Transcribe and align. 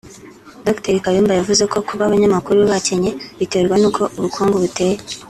Dr 0.65 0.95
Kayumba 1.03 1.37
yavuze 1.39 1.63
ko 1.71 1.77
kuba 1.87 2.01
abanyamakuru 2.05 2.59
bakennye 2.71 3.11
biterwa 3.39 3.75
n’uko 3.81 4.01
ubukungu 4.17 4.55
buteye 4.63 4.95